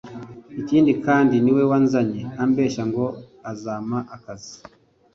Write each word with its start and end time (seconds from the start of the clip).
ikindi 0.61 0.91
kandi 1.05 1.35
niwe 1.43 1.63
wanzanye 1.71 2.21
ambeshya 2.43 2.83
ngo 2.89 3.05
azama 3.51 3.97
akazi 4.15 4.55